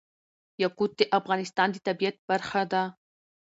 یاقوت 0.61 0.91
د 0.97 1.01
افغانستان 1.19 1.67
د 1.71 1.77
طبیعت 1.87 2.15
برخه 2.29 2.61
ده. 2.71 2.83